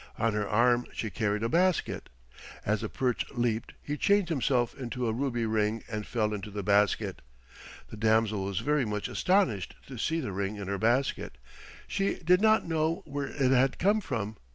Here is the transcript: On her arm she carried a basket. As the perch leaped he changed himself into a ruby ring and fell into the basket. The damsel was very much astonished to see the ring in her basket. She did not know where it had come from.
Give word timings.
On 0.17 0.33
her 0.33 0.49
arm 0.49 0.87
she 0.91 1.11
carried 1.11 1.43
a 1.43 1.47
basket. 1.47 2.09
As 2.65 2.81
the 2.81 2.89
perch 2.89 3.23
leaped 3.35 3.75
he 3.83 3.97
changed 3.97 4.29
himself 4.29 4.73
into 4.73 5.05
a 5.05 5.13
ruby 5.13 5.45
ring 5.45 5.83
and 5.87 6.07
fell 6.07 6.33
into 6.33 6.49
the 6.49 6.63
basket. 6.63 7.21
The 7.91 7.97
damsel 7.97 8.43
was 8.43 8.61
very 8.61 8.83
much 8.83 9.07
astonished 9.07 9.75
to 9.85 9.99
see 9.99 10.19
the 10.19 10.31
ring 10.31 10.55
in 10.55 10.67
her 10.67 10.79
basket. 10.79 11.37
She 11.87 12.15
did 12.15 12.41
not 12.41 12.67
know 12.67 13.03
where 13.05 13.27
it 13.27 13.51
had 13.51 13.77
come 13.77 14.01
from. 14.01 14.37